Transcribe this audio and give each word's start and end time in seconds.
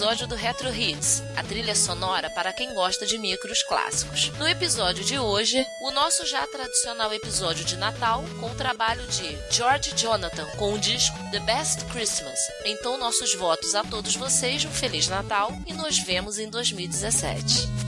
episódio 0.00 0.26
do 0.26 0.34
Retro 0.34 0.74
Hits, 0.74 1.22
a 1.36 1.42
trilha 1.42 1.74
sonora 1.74 2.30
para 2.30 2.54
quem 2.54 2.72
gosta 2.72 3.04
de 3.04 3.18
micros 3.18 3.62
clássicos. 3.62 4.32
No 4.38 4.48
episódio 4.48 5.04
de 5.04 5.18
hoje, 5.18 5.62
o 5.82 5.90
nosso 5.90 6.24
já 6.24 6.46
tradicional 6.46 7.12
episódio 7.12 7.66
de 7.66 7.76
Natal 7.76 8.24
com 8.40 8.46
o 8.46 8.54
trabalho 8.54 9.06
de 9.08 9.38
George 9.54 9.92
Jonathan 9.94 10.46
com 10.56 10.72
o 10.72 10.78
disco 10.78 11.18
The 11.30 11.40
Best 11.40 11.84
Christmas. 11.92 12.38
Então, 12.64 12.96
nossos 12.96 13.34
votos 13.34 13.74
a 13.74 13.84
todos 13.84 14.16
vocês, 14.16 14.64
um 14.64 14.70
Feliz 14.70 15.06
Natal 15.06 15.52
e 15.66 15.74
nos 15.74 15.98
vemos 15.98 16.38
em 16.38 16.48
2017. 16.48 17.79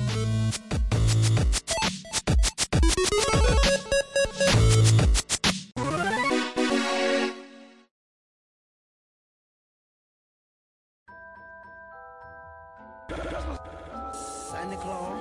Santa 13.12 14.76
Claus. 14.76 15.20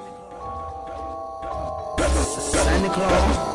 Santa 2.54 2.90
Claus. 2.90 3.51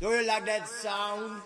Do 0.00 0.08
you 0.08 0.26
like 0.26 0.46
that 0.46 0.66
sound? 0.66 1.42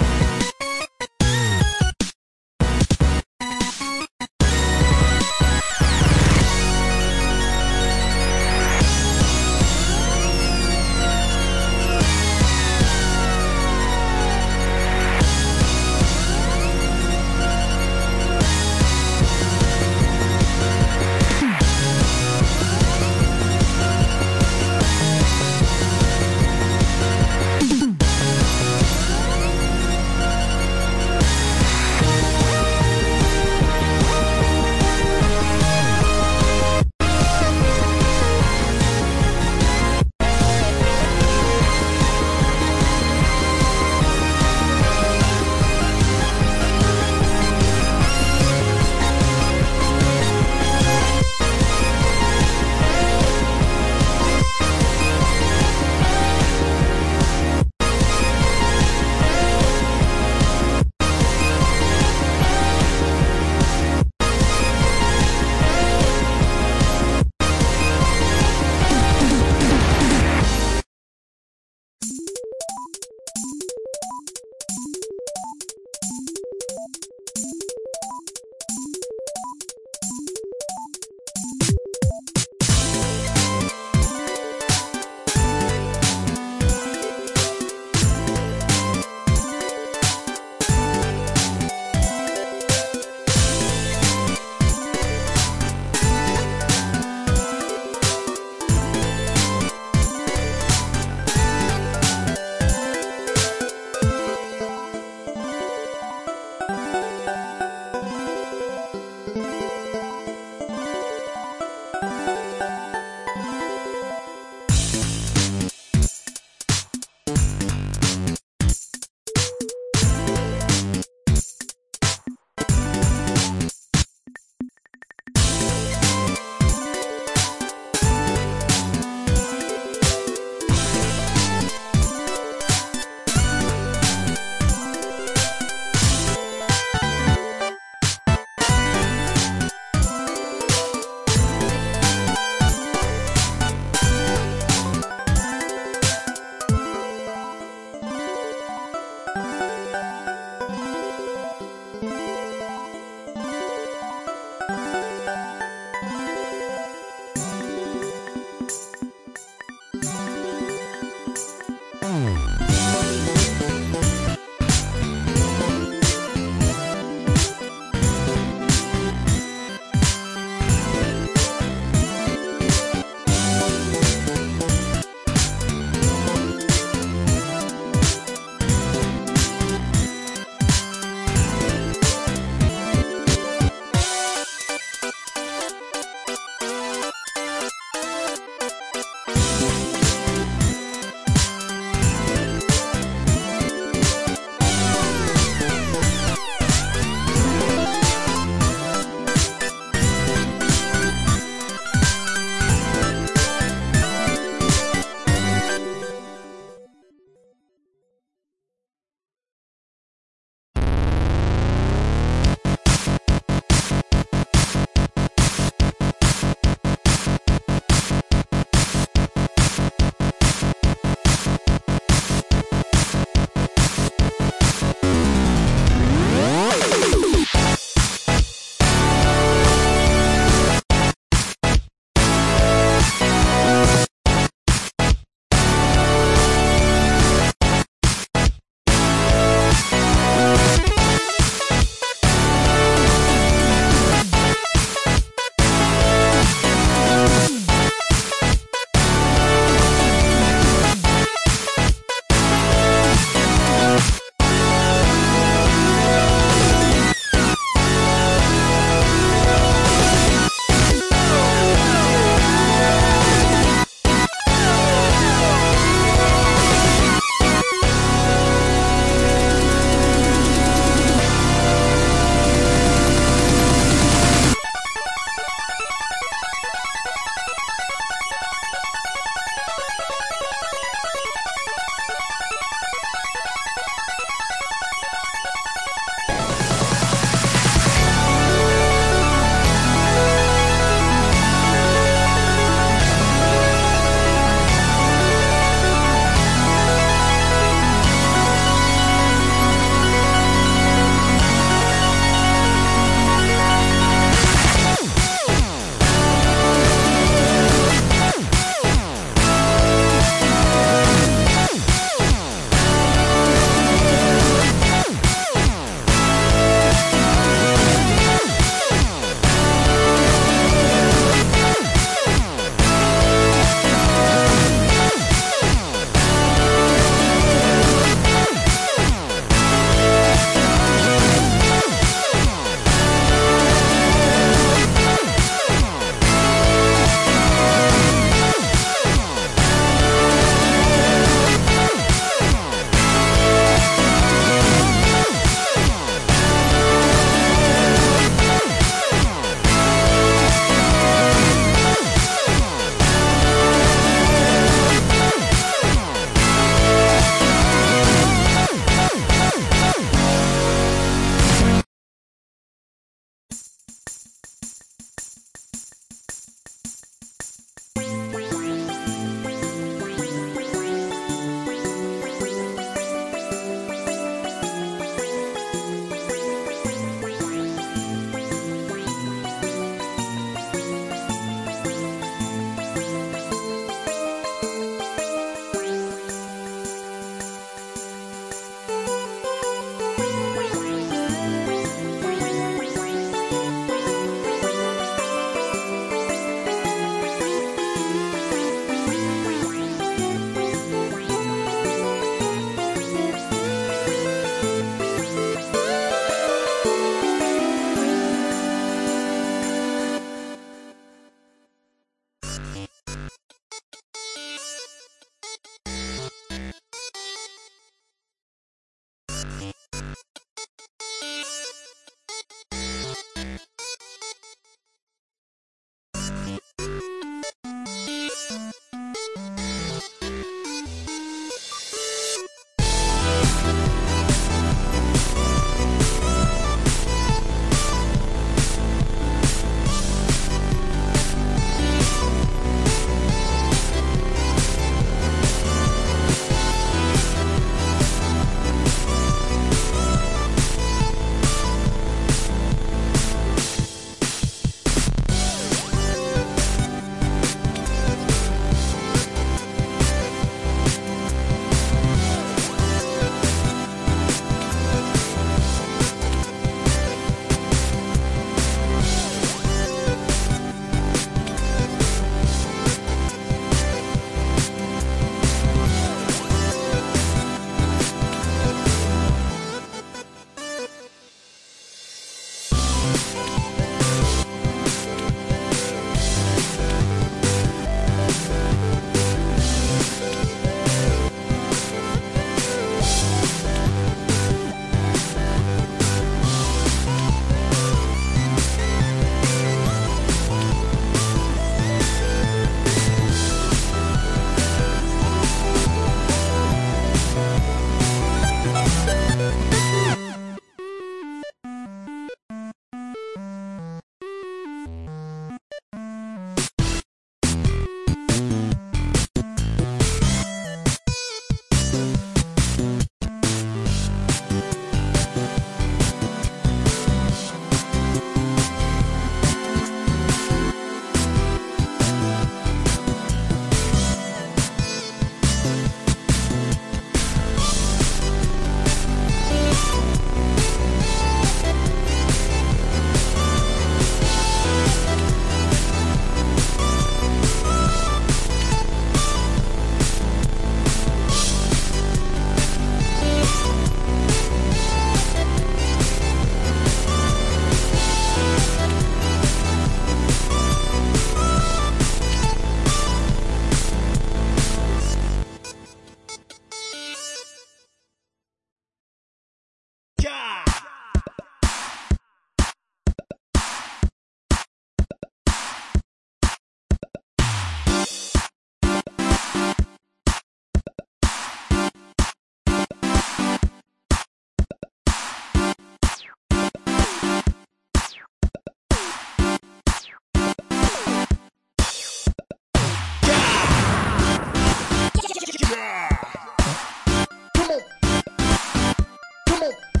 Vamos. 599.61 600.00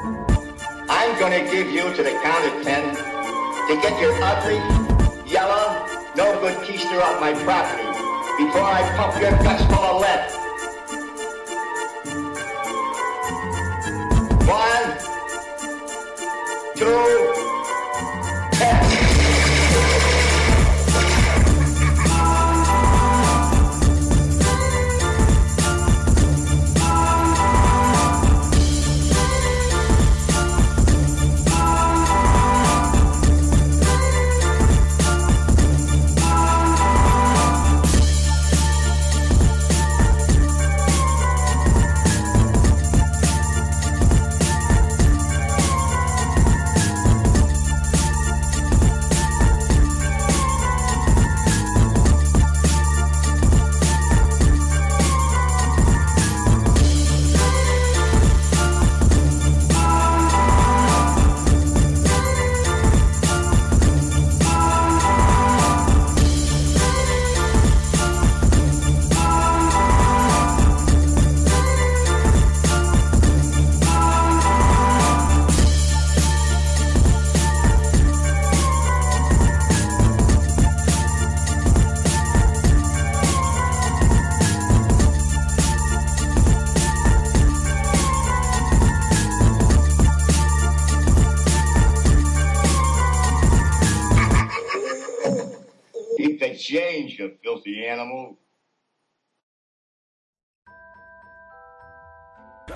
I'm 0.00 1.18
going 1.18 1.32
to 1.32 1.50
give 1.50 1.70
you 1.70 1.92
to 1.92 2.02
the 2.02 2.12
count 2.22 2.44
of 2.46 2.62
ten 2.62 2.94
to 2.94 3.74
get 3.82 4.00
your 4.00 4.14
ugly, 4.22 4.58
yellow, 5.28 5.86
no 6.14 6.40
good 6.40 6.56
keister 6.58 7.02
off 7.02 7.20
my 7.20 7.32
property 7.42 7.82
before 8.38 8.62
I 8.62 8.82
pump 8.96 9.20
your 9.20 9.32
guts 9.42 9.64
full 9.64 9.84
of 9.84 10.00
lead. 10.00 10.30
One, 14.46 14.98
two, 16.76 17.17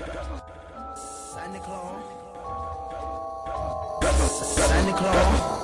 Santa 0.02 1.60
Claus. 1.60 2.02
Santa 4.56 4.92
Claus. 4.92 5.61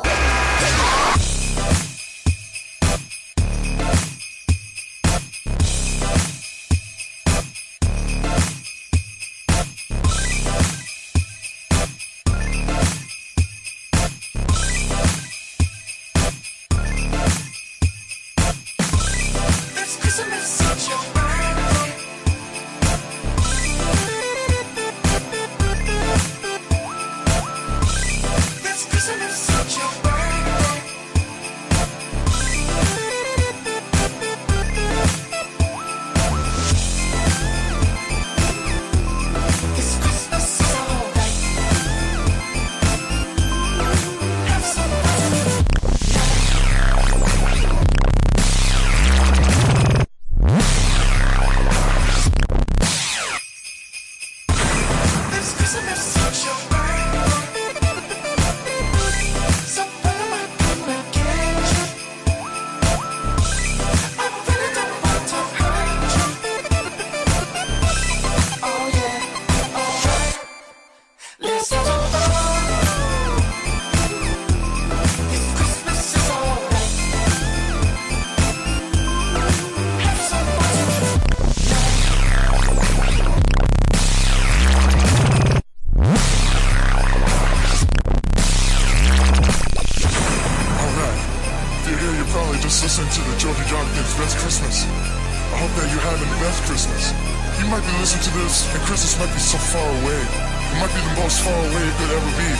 Might 97.70 97.84
be 97.84 97.92
listening 98.00 98.24
to 98.24 98.30
this, 98.38 98.64
and 98.74 98.82
Christmas 98.84 99.18
might 99.18 99.32
be 99.32 99.40
so 99.40 99.58
far 99.58 99.88
away. 100.00 100.20
It 100.20 100.80
might 100.80 100.94
be 100.94 101.00
the 101.00 101.20
most 101.20 101.40
far 101.44 101.52
away 101.52 101.84
it 101.84 101.94
could 102.00 102.12
ever 102.16 102.32
be. 102.40 102.50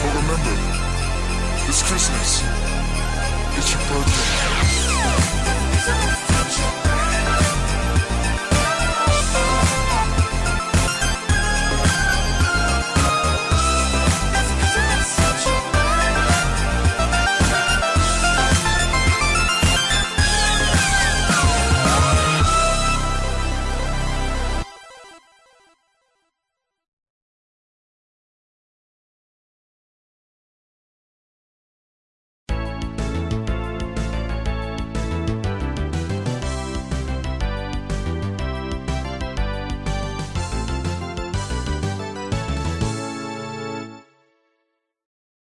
But 0.00 0.10
remember, 0.24 0.54
this 1.66 1.82
Christmas, 1.82 2.42
it's 3.58 3.72
your 3.72 3.82
birthday. 3.92 4.77